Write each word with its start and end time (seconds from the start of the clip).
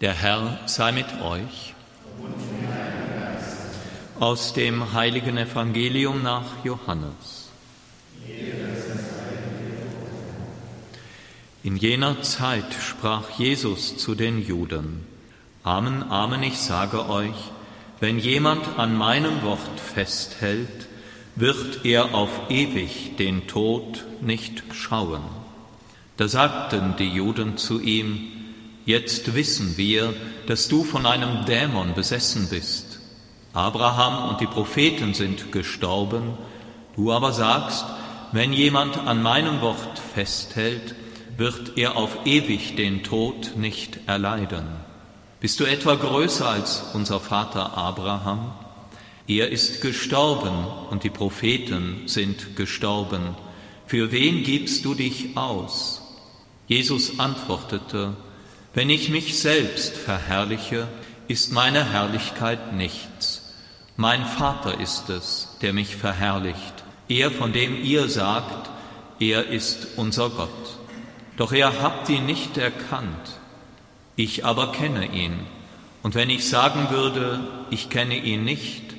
Der 0.00 0.14
Herr 0.14 0.60
sei 0.66 0.92
mit 0.92 1.06
euch. 1.20 1.74
Aus 4.20 4.52
dem 4.52 4.92
heiligen 4.92 5.36
Evangelium 5.36 6.22
nach 6.22 6.44
Johannes. 6.62 7.50
In 11.64 11.76
jener 11.76 12.22
Zeit 12.22 12.72
sprach 12.80 13.28
Jesus 13.38 13.96
zu 13.96 14.14
den 14.14 14.40
Juden, 14.40 15.04
Amen, 15.64 16.04
Amen, 16.04 16.44
ich 16.44 16.58
sage 16.58 17.08
euch, 17.08 17.50
wenn 17.98 18.20
jemand 18.20 18.78
an 18.78 18.96
meinem 18.96 19.42
Wort 19.42 19.80
festhält, 19.80 20.86
wird 21.34 21.84
er 21.84 22.14
auf 22.14 22.30
ewig 22.50 23.16
den 23.16 23.48
Tod 23.48 24.04
nicht 24.20 24.62
schauen. 24.72 25.22
Da 26.16 26.28
sagten 26.28 26.94
die 26.98 27.08
Juden 27.08 27.56
zu 27.56 27.80
ihm, 27.80 28.37
Jetzt 28.88 29.34
wissen 29.34 29.76
wir, 29.76 30.14
dass 30.46 30.66
du 30.66 30.82
von 30.82 31.04
einem 31.04 31.44
Dämon 31.44 31.92
besessen 31.92 32.48
bist. 32.48 33.00
Abraham 33.52 34.30
und 34.30 34.40
die 34.40 34.46
Propheten 34.46 35.12
sind 35.12 35.52
gestorben, 35.52 36.38
du 36.96 37.12
aber 37.12 37.34
sagst, 37.34 37.84
wenn 38.32 38.54
jemand 38.54 38.96
an 38.96 39.22
meinem 39.22 39.60
Wort 39.60 39.98
festhält, 40.14 40.94
wird 41.36 41.76
er 41.76 41.98
auf 41.98 42.16
ewig 42.24 42.76
den 42.76 43.02
Tod 43.02 43.58
nicht 43.58 43.98
erleiden. 44.06 44.64
Bist 45.38 45.60
du 45.60 45.64
etwa 45.64 45.94
größer 45.94 46.48
als 46.48 46.82
unser 46.94 47.20
Vater 47.20 47.76
Abraham? 47.76 48.52
Er 49.26 49.50
ist 49.50 49.82
gestorben 49.82 50.66
und 50.88 51.04
die 51.04 51.10
Propheten 51.10 52.04
sind 52.06 52.56
gestorben. 52.56 53.36
Für 53.84 54.12
wen 54.12 54.44
gibst 54.44 54.86
du 54.86 54.94
dich 54.94 55.36
aus? 55.36 56.00
Jesus 56.68 57.20
antwortete, 57.20 58.16
wenn 58.74 58.90
ich 58.90 59.08
mich 59.08 59.38
selbst 59.38 59.96
verherrliche, 59.96 60.88
ist 61.26 61.52
meine 61.52 61.92
Herrlichkeit 61.92 62.72
nichts. 62.72 63.54
Mein 63.96 64.24
Vater 64.24 64.80
ist 64.80 65.10
es, 65.10 65.56
der 65.60 65.72
mich 65.72 65.96
verherrlicht, 65.96 66.84
er, 67.08 67.30
von 67.30 67.52
dem 67.52 67.82
ihr 67.82 68.08
sagt, 68.08 68.70
er 69.18 69.48
ist 69.48 69.88
unser 69.96 70.30
Gott. 70.30 70.78
Doch 71.36 71.52
ihr 71.52 71.82
habt 71.82 72.08
ihn 72.08 72.26
nicht 72.26 72.56
erkannt, 72.56 73.40
ich 74.16 74.44
aber 74.44 74.72
kenne 74.72 75.12
ihn. 75.12 75.38
Und 76.02 76.14
wenn 76.14 76.30
ich 76.30 76.48
sagen 76.48 76.90
würde, 76.90 77.40
ich 77.70 77.90
kenne 77.90 78.16
ihn 78.16 78.44
nicht, 78.44 78.94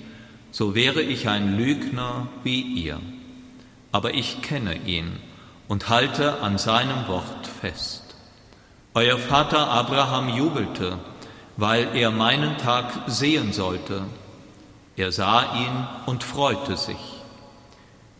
so 0.51 0.75
wäre 0.75 1.01
ich 1.01 1.29
ein 1.29 1.57
Lügner 1.57 2.27
wie 2.43 2.61
ihr. 2.61 2.99
Aber 3.91 4.13
ich 4.13 4.41
kenne 4.41 4.75
ihn 4.85 5.17
und 5.67 5.89
halte 5.89 6.41
an 6.41 6.57
seinem 6.57 7.07
Wort 7.07 7.47
fest. 7.61 8.08
Euer 8.99 9.17
Vater 9.17 9.69
Abraham 9.69 10.27
jubelte, 10.27 10.97
weil 11.55 11.95
er 11.95 12.11
meinen 12.11 12.57
Tag 12.57 12.91
sehen 13.07 13.53
sollte. 13.53 14.01
Er 14.97 15.13
sah 15.13 15.55
ihn 15.55 15.87
und 16.05 16.25
freute 16.25 16.75
sich. 16.75 16.97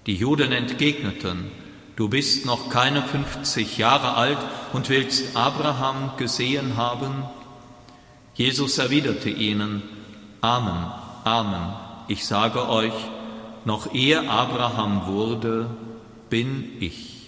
Die 0.06 0.16
Juden 0.16 0.54
entgegneten, 0.54 1.52
du 1.98 2.08
bist 2.08 2.46
noch 2.46 2.70
keine 2.70 3.02
50 3.02 3.78
Jahre 3.78 4.14
alt 4.14 4.38
und 4.72 4.88
willst 4.88 5.36
Abraham 5.36 6.12
gesehen 6.16 6.78
haben? 6.78 7.26
Jesus 8.36 8.78
erwiderte 8.78 9.30
ihnen, 9.30 9.84
Amen, 10.40 10.94
Amen, 11.26 11.74
ich 12.08 12.26
sage 12.26 12.70
euch, 12.70 12.94
noch 13.66 13.94
ehe 13.94 14.30
Abraham 14.30 15.08
wurde, 15.08 15.70
bin 16.30 16.72
ich. 16.80 17.19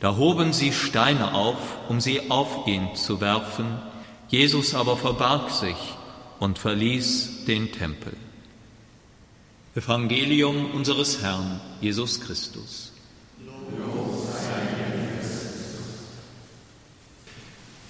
Da 0.00 0.16
hoben 0.16 0.52
sie 0.52 0.72
Steine 0.72 1.34
auf, 1.34 1.58
um 1.88 2.00
sie 2.00 2.30
auf 2.30 2.66
ihn 2.66 2.94
zu 2.94 3.20
werfen. 3.20 3.66
Jesus 4.28 4.74
aber 4.74 4.96
verbarg 4.96 5.50
sich 5.50 5.76
und 6.38 6.58
verließ 6.58 7.44
den 7.46 7.72
Tempel. 7.72 8.12
Evangelium 9.74 10.70
unseres 10.72 11.22
Herrn 11.22 11.60
Jesus 11.80 12.20
Christus. 12.20 12.92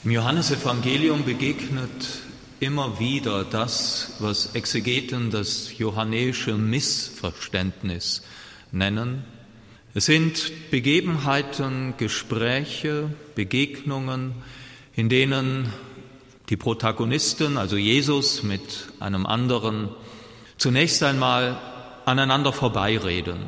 Im 0.04 0.10
Johannesevangelium 0.10 1.24
begegnet 1.24 2.22
immer 2.60 2.98
wieder 2.98 3.44
das, 3.44 4.12
was 4.20 4.54
Exegeten 4.54 5.30
das 5.30 5.76
johannäische 5.76 6.56
Missverständnis 6.56 8.22
nennen, 8.72 9.24
es 9.98 10.04
sind 10.04 10.70
Begebenheiten, 10.70 11.94
Gespräche, 11.96 13.10
Begegnungen, 13.34 14.32
in 14.94 15.08
denen 15.08 15.72
die 16.50 16.56
Protagonisten, 16.56 17.58
also 17.58 17.76
Jesus 17.76 18.44
mit 18.44 18.90
einem 19.00 19.26
anderen, 19.26 19.88
zunächst 20.56 21.02
einmal 21.02 21.58
aneinander 22.04 22.52
vorbeireden, 22.52 23.38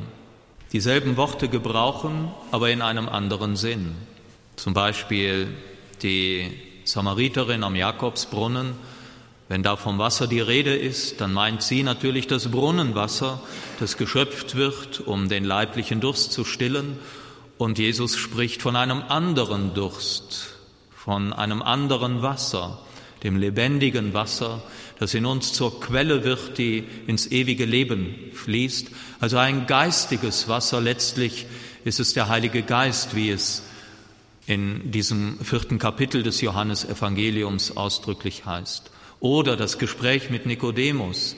dieselben 0.72 1.16
Worte 1.16 1.48
gebrauchen, 1.48 2.32
aber 2.50 2.70
in 2.70 2.82
einem 2.82 3.08
anderen 3.08 3.54
Sinn. 3.54 3.94
Zum 4.56 4.74
Beispiel 4.74 5.46
die 6.02 6.50
Samariterin 6.82 7.62
am 7.62 7.76
Jakobsbrunnen 7.76 8.72
wenn 9.50 9.64
da 9.64 9.74
vom 9.74 9.98
Wasser 9.98 10.28
die 10.28 10.38
Rede 10.38 10.76
ist, 10.76 11.20
dann 11.20 11.32
meint 11.32 11.64
sie 11.64 11.82
natürlich 11.82 12.28
das 12.28 12.52
Brunnenwasser, 12.52 13.42
das 13.80 13.96
geschöpft 13.96 14.54
wird, 14.54 15.00
um 15.00 15.28
den 15.28 15.42
leiblichen 15.42 16.00
Durst 16.00 16.30
zu 16.30 16.44
stillen. 16.44 16.96
Und 17.58 17.76
Jesus 17.80 18.16
spricht 18.16 18.62
von 18.62 18.76
einem 18.76 19.02
anderen 19.02 19.74
Durst, 19.74 20.54
von 20.94 21.32
einem 21.32 21.62
anderen 21.62 22.22
Wasser, 22.22 22.78
dem 23.24 23.36
lebendigen 23.36 24.14
Wasser, 24.14 24.62
das 25.00 25.14
in 25.14 25.26
uns 25.26 25.52
zur 25.52 25.80
Quelle 25.80 26.22
wird, 26.22 26.56
die 26.56 26.84
ins 27.08 27.26
ewige 27.26 27.64
Leben 27.64 28.14
fließt. 28.32 28.86
Also 29.18 29.38
ein 29.38 29.66
geistiges 29.66 30.46
Wasser. 30.46 30.80
Letztlich 30.80 31.46
ist 31.84 31.98
es 31.98 32.14
der 32.14 32.28
Heilige 32.28 32.62
Geist, 32.62 33.16
wie 33.16 33.30
es 33.30 33.64
in 34.46 34.92
diesem 34.92 35.40
vierten 35.40 35.80
Kapitel 35.80 36.22
des 36.22 36.40
Johannesevangeliums 36.40 37.76
ausdrücklich 37.76 38.46
heißt. 38.46 38.92
Oder 39.20 39.56
das 39.56 39.78
Gespräch 39.78 40.30
mit 40.30 40.46
Nikodemus. 40.46 41.36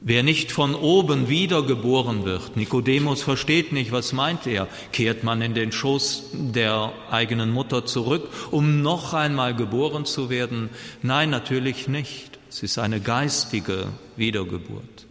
Wer 0.00 0.24
nicht 0.24 0.50
von 0.50 0.74
oben 0.74 1.28
wiedergeboren 1.28 2.24
wird, 2.24 2.56
Nikodemus 2.56 3.22
versteht 3.22 3.70
nicht, 3.70 3.92
was 3.92 4.12
meint 4.12 4.48
er? 4.48 4.66
Kehrt 4.90 5.22
man 5.22 5.40
in 5.40 5.54
den 5.54 5.70
Schoß 5.70 6.30
der 6.32 6.92
eigenen 7.08 7.52
Mutter 7.52 7.86
zurück, 7.86 8.28
um 8.50 8.82
noch 8.82 9.14
einmal 9.14 9.54
geboren 9.54 10.04
zu 10.04 10.28
werden? 10.28 10.70
Nein, 11.02 11.30
natürlich 11.30 11.86
nicht. 11.86 12.40
Es 12.48 12.64
ist 12.64 12.78
eine 12.78 13.00
geistige 13.00 13.86
Wiedergeburt. 14.16 15.06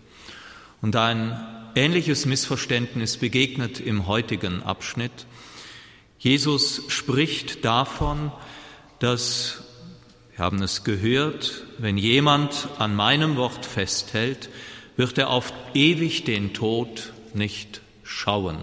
Und 0.82 0.98
ein 0.98 1.40
ähnliches 1.76 2.26
Missverständnis 2.26 3.16
begegnet 3.16 3.80
im 3.80 4.08
heutigen 4.08 4.62
Abschnitt. 4.62 5.26
Jesus 6.20 6.84
spricht 6.90 7.64
davon, 7.64 8.34
dass 9.00 9.64
haben 10.41 10.63
es 10.63 10.84
gehört, 10.84 11.63
wenn 11.78 11.97
jemand 11.97 12.68
an 12.79 12.96
meinem 12.96 13.35
Wort 13.35 13.63
festhält, 13.63 14.50
wird 14.97 15.19
er 15.19 15.29
auf 15.29 15.53
ewig 15.75 16.24
den 16.24 16.53
Tod 16.53 17.13
nicht 17.35 17.81
schauen. 18.03 18.57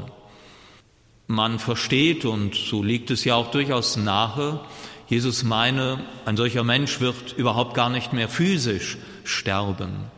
Man 1.29 1.61
versteht, 1.61 2.25
und 2.25 2.57
so 2.57 2.83
liegt 2.83 3.13
es 3.13 3.25
ja 3.25 3.37
auch 3.37 3.53
durchaus 3.53 3.97
nahe, 3.97 4.61
Jesus 5.07 5.45
meine, 5.45 6.05
ein 6.27 6.37
solcher 6.37 6.65
Mensch 6.65 7.01
wird 7.01 7.33
überhaupt 7.35 7.75
gar 7.75 7.91
nicht 7.91 8.13
mehr 8.13 8.29
physisch 8.29 8.99
sterben. 9.23 10.11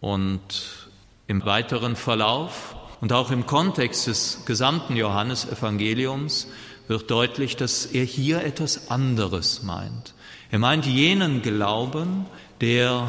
Und 0.00 0.88
im 1.26 1.44
weiteren 1.44 1.96
Verlauf 1.96 2.76
und 3.00 3.12
auch 3.12 3.32
im 3.32 3.46
Kontext 3.46 4.06
des 4.06 4.44
gesamten 4.46 4.96
Johannesevangeliums 4.96 6.46
wird 6.88 7.10
deutlich, 7.10 7.56
dass 7.56 7.86
er 7.86 8.04
hier 8.04 8.42
etwas 8.42 8.90
anderes 8.90 9.62
meint. 9.62 10.14
Er 10.50 10.58
meint 10.58 10.86
jenen 10.86 11.42
Glauben, 11.42 12.26
der 12.60 13.08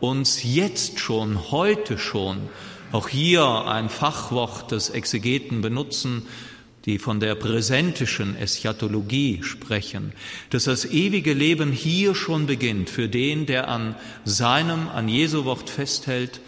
uns 0.00 0.42
jetzt 0.42 0.98
schon, 0.98 1.50
heute 1.50 1.98
schon, 1.98 2.48
auch 2.92 3.08
hier 3.08 3.44
ein 3.66 3.88
Fachwort 3.88 4.72
des 4.72 4.90
Exegeten 4.90 5.60
benutzen, 5.60 6.26
die 6.86 6.98
von 6.98 7.20
der 7.20 7.34
präsentischen 7.34 8.36
Eschatologie 8.36 9.42
sprechen, 9.42 10.12
dass 10.48 10.64
das 10.64 10.86
ewige 10.86 11.34
Leben 11.34 11.72
hier 11.72 12.14
schon 12.14 12.46
beginnt 12.46 12.88
für 12.88 13.08
den, 13.08 13.44
der 13.44 13.68
an 13.68 13.94
seinem, 14.24 14.88
an 14.88 15.08
Jesu 15.08 15.44
Wort 15.44 15.68
festhält 15.68 16.40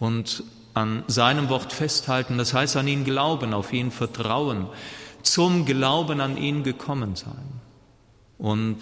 und 0.00 0.42
an 0.74 1.04
seinem 1.06 1.48
Wort 1.48 1.72
festhalten, 1.72 2.36
das 2.36 2.52
heißt 2.52 2.76
an 2.76 2.88
ihn 2.88 3.04
glauben, 3.04 3.54
auf 3.54 3.72
ihn 3.72 3.90
vertrauen, 3.90 4.66
zum 5.26 5.64
Glauben 5.64 6.20
an 6.20 6.36
ihn 6.36 6.62
gekommen 6.62 7.16
sein. 7.16 7.60
Und 8.38 8.78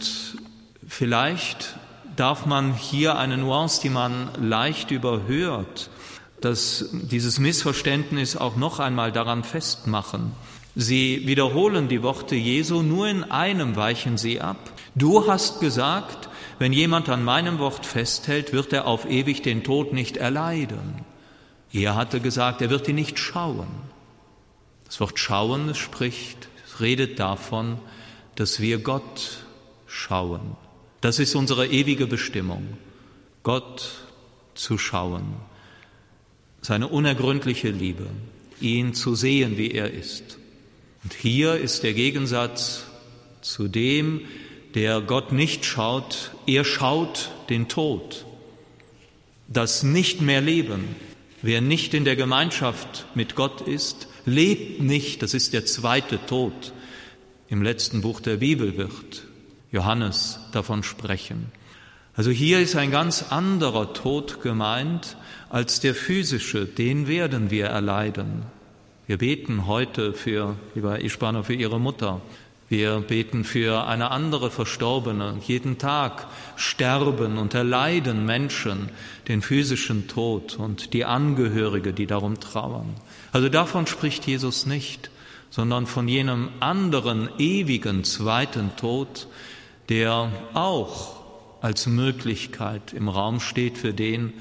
Vielleicht 0.88 1.76
darf 2.16 2.46
man 2.46 2.74
hier 2.74 3.16
eine 3.16 3.38
Nuance, 3.38 3.80
die 3.80 3.88
man 3.88 4.28
leicht 4.40 4.90
überhört, 4.90 5.90
dass 6.40 6.90
dieses 6.92 7.38
Missverständnis 7.38 8.36
auch 8.36 8.56
noch 8.56 8.78
einmal 8.78 9.10
daran 9.10 9.44
festmachen. 9.44 10.32
Sie 10.76 11.26
wiederholen 11.26 11.88
die 11.88 12.02
Worte 12.02 12.34
Jesu, 12.34 12.82
nur 12.82 13.08
in 13.08 13.24
einem 13.24 13.76
weichen 13.76 14.18
sie 14.18 14.40
ab, 14.40 14.58
Du 14.96 15.26
hast 15.26 15.58
gesagt, 15.58 16.28
wenn 16.60 16.72
jemand 16.72 17.08
an 17.08 17.24
meinem 17.24 17.58
Wort 17.58 17.84
festhält, 17.84 18.52
wird 18.52 18.72
er 18.72 18.86
auf 18.86 19.10
ewig 19.10 19.42
den 19.42 19.64
Tod 19.64 19.92
nicht 19.92 20.16
erleiden. 20.16 21.00
Er 21.72 21.96
hatte 21.96 22.20
gesagt, 22.20 22.62
er 22.62 22.70
wird 22.70 22.86
ihn 22.86 22.94
nicht 22.94 23.18
schauen. 23.18 23.66
Das 24.86 25.00
Wort 25.00 25.18
schauen 25.18 25.74
spricht, 25.74 26.48
redet 26.80 27.18
davon, 27.18 27.78
dass 28.34 28.60
wir 28.60 28.78
Gott 28.78 29.44
schauen. 29.86 30.56
Das 31.00 31.18
ist 31.18 31.34
unsere 31.34 31.66
ewige 31.66 32.06
Bestimmung, 32.06 32.78
Gott 33.42 33.90
zu 34.54 34.78
schauen, 34.78 35.34
seine 36.62 36.88
unergründliche 36.88 37.70
Liebe, 37.70 38.06
ihn 38.60 38.94
zu 38.94 39.14
sehen, 39.14 39.58
wie 39.58 39.70
er 39.70 39.90
ist. 39.90 40.38
Und 41.02 41.12
hier 41.12 41.56
ist 41.56 41.82
der 41.82 41.92
Gegensatz 41.92 42.84
zu 43.42 43.68
dem, 43.68 44.22
der 44.74 45.00
Gott 45.00 45.32
nicht 45.32 45.64
schaut, 45.64 46.32
er 46.46 46.64
schaut 46.64 47.30
den 47.50 47.68
Tod, 47.68 48.24
das 49.46 49.82
nicht 49.82 50.20
mehr 50.20 50.40
Leben. 50.40 50.96
Wer 51.42 51.60
nicht 51.60 51.92
in 51.92 52.06
der 52.06 52.16
Gemeinschaft 52.16 53.04
mit 53.14 53.34
Gott 53.34 53.60
ist, 53.60 54.08
lebt 54.26 54.80
nicht, 54.80 55.22
das 55.22 55.34
ist 55.34 55.52
der 55.52 55.66
zweite 55.66 56.24
Tod. 56.26 56.72
Im 57.48 57.62
letzten 57.62 58.00
Buch 58.00 58.20
der 58.20 58.36
Bibel 58.36 58.76
wird 58.76 59.24
Johannes 59.70 60.38
davon 60.52 60.82
sprechen. 60.82 61.52
Also 62.16 62.30
hier 62.30 62.60
ist 62.60 62.76
ein 62.76 62.90
ganz 62.90 63.24
anderer 63.30 63.92
Tod 63.92 64.40
gemeint 64.40 65.16
als 65.50 65.80
der 65.80 65.94
physische, 65.94 66.64
den 66.64 67.08
werden 67.08 67.50
wir 67.50 67.66
erleiden. 67.66 68.44
Wir 69.06 69.18
beten 69.18 69.66
heute 69.66 70.14
für, 70.14 70.56
lieber 70.74 71.02
Ispano, 71.02 71.42
für 71.42 71.54
Ihre 71.54 71.78
Mutter. 71.78 72.22
Wir 72.68 73.00
beten 73.00 73.44
für 73.44 73.86
eine 73.86 74.10
andere 74.10 74.50
Verstorbene. 74.50 75.36
Jeden 75.46 75.78
Tag 75.78 76.26
sterben 76.56 77.36
und 77.36 77.54
erleiden 77.54 78.24
Menschen 78.24 78.88
den 79.28 79.42
physischen 79.42 80.08
Tod 80.08 80.56
und 80.56 80.94
die 80.94 81.04
Angehörige, 81.04 81.92
die 81.92 82.06
darum 82.06 82.40
trauern. 82.40 82.94
Also 83.32 83.48
davon 83.48 83.86
spricht 83.86 84.26
Jesus 84.26 84.64
nicht, 84.64 85.10
sondern 85.50 85.86
von 85.86 86.08
jenem 86.08 86.48
anderen 86.60 87.28
ewigen 87.38 88.02
zweiten 88.02 88.74
Tod, 88.76 89.28
der 89.88 90.32
auch 90.54 91.22
als 91.60 91.86
Möglichkeit 91.86 92.92
im 92.92 93.08
Raum 93.08 93.40
steht 93.40 93.78
für 93.78 93.92
den, 93.92 94.32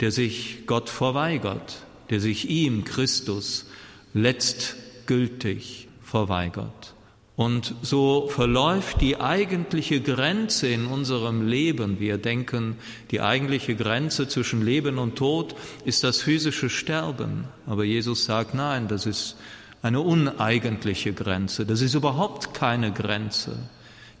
der 0.00 0.10
sich 0.10 0.66
Gott 0.66 0.88
verweigert, 0.88 1.84
der 2.10 2.20
sich 2.20 2.48
ihm, 2.48 2.84
Christus, 2.84 3.66
letztgültig 4.14 5.88
verweigert. 6.02 6.94
Und 7.40 7.74
so 7.80 8.28
verläuft 8.28 9.00
die 9.00 9.18
eigentliche 9.18 10.02
Grenze 10.02 10.68
in 10.68 10.84
unserem 10.84 11.48
Leben. 11.48 11.98
Wir 11.98 12.18
denken, 12.18 12.76
die 13.10 13.22
eigentliche 13.22 13.74
Grenze 13.74 14.28
zwischen 14.28 14.62
Leben 14.62 14.98
und 14.98 15.16
Tod 15.16 15.54
ist 15.86 16.04
das 16.04 16.20
physische 16.20 16.68
Sterben. 16.68 17.44
Aber 17.66 17.84
Jesus 17.84 18.26
sagt, 18.26 18.52
nein, 18.52 18.88
das 18.88 19.06
ist 19.06 19.38
eine 19.80 20.02
uneigentliche 20.02 21.14
Grenze. 21.14 21.64
Das 21.64 21.80
ist 21.80 21.94
überhaupt 21.94 22.52
keine 22.52 22.92
Grenze. 22.92 23.56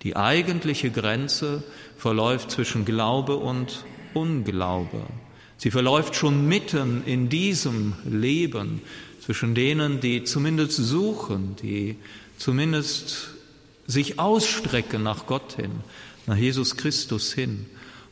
Die 0.02 0.16
eigentliche 0.16 0.90
Grenze 0.90 1.62
verläuft 1.98 2.50
zwischen 2.50 2.86
Glaube 2.86 3.36
und 3.36 3.84
Unglaube. 4.14 5.02
Sie 5.58 5.70
verläuft 5.70 6.16
schon 6.16 6.48
mitten 6.48 7.02
in 7.04 7.28
diesem 7.28 7.96
Leben 8.06 8.80
zwischen 9.20 9.54
denen, 9.54 10.00
die 10.00 10.24
zumindest 10.24 10.78
suchen, 10.78 11.54
die 11.62 11.96
zumindest 12.40 13.28
sich 13.86 14.18
ausstrecken 14.18 15.02
nach 15.02 15.26
Gott 15.26 15.56
hin, 15.56 15.70
nach 16.26 16.36
Jesus 16.36 16.76
Christus 16.76 17.32
hin. 17.32 17.66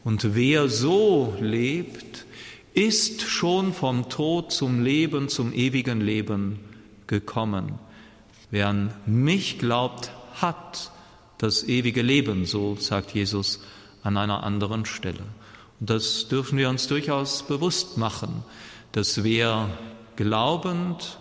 Und 0.05 0.35
wer 0.35 0.69
so 0.69 1.35
lebt, 1.41 2.27
ist 2.75 3.23
schon 3.23 3.73
vom 3.73 4.11
Tod 4.11 4.53
zum 4.53 4.85
Leben, 4.85 5.31
zum 5.31 5.53
ewigen 5.55 6.03
Leben 6.03 6.61
gekommen. 7.07 7.79
Wer 8.51 8.69
an 8.69 8.93
mich 9.07 9.59
glaubt, 9.59 10.11
hat 10.35 10.93
das 11.39 11.65
ewige 11.65 12.03
Leben, 12.03 12.45
so 12.45 12.77
sagt 12.77 13.15
Jesus 13.15 13.61
an 14.03 14.19
einer 14.19 14.45
anderen 14.45 14.85
Stelle. 14.85 15.25
Und 15.81 15.89
das 15.89 16.29
dürfen 16.29 16.59
wir 16.59 16.69
uns 16.69 16.87
durchaus 16.87 17.47
bewusst 17.47 17.97
machen, 17.97 18.45
dass 18.93 19.25
wer 19.25 19.71
glaubend 20.17 21.19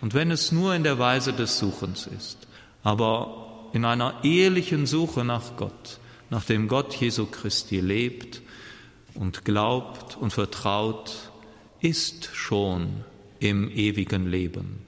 und 0.00 0.14
wenn 0.14 0.30
es 0.30 0.52
nur 0.52 0.74
in 0.74 0.84
der 0.84 0.98
Weise 0.98 1.32
des 1.32 1.58
Suchens 1.58 2.06
ist, 2.06 2.46
aber 2.82 3.68
in 3.72 3.84
einer 3.84 4.24
ehrlichen 4.24 4.86
Suche 4.86 5.24
nach 5.24 5.56
Gott, 5.56 5.98
nach 6.30 6.44
dem 6.44 6.68
Gott 6.68 6.94
Jesu 6.94 7.26
Christi 7.26 7.80
lebt 7.80 8.42
und 9.14 9.44
glaubt 9.44 10.16
und 10.16 10.32
vertraut, 10.32 11.30
ist 11.80 12.30
schon 12.34 13.04
im 13.40 13.70
ewigen 13.70 14.30
Leben. 14.30 14.80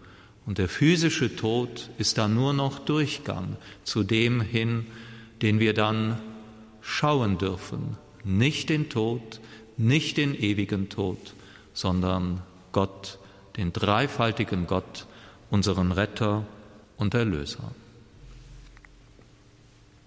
Und 0.47 0.59
der 0.59 0.69
physische 0.69 1.37
Tod 1.37 1.91
ist 1.99 2.19
dann 2.19 2.35
nur 2.35 2.53
noch 2.53 2.79
Durchgang 2.79 3.57
zu 3.85 4.03
dem 4.03 4.41
hin, 4.41 4.87
den 5.43 5.61
wir 5.61 5.75
dann 5.75 6.21
schauen 6.81 7.39
dürfen. 7.39 7.97
Nicht 8.25 8.69
den 8.69 8.89
Tod, 8.89 9.41
nicht 9.77 10.17
den 10.17 10.35
ewigen 10.35 10.89
Tod, 10.89 11.35
sondern 11.73 12.43
Gott 12.73 13.19
den 13.57 13.73
dreifaltigen 13.73 14.67
Gott, 14.67 15.07
unseren 15.51 15.93
Retter 15.93 16.45
und 16.97 17.15
Erlöser. 17.15 17.73